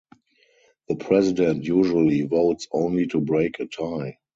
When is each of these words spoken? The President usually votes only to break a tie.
The 0.89 0.95
President 0.95 1.63
usually 1.63 2.23
votes 2.23 2.67
only 2.71 3.05
to 3.09 3.21
break 3.21 3.59
a 3.59 3.67
tie. 3.67 4.17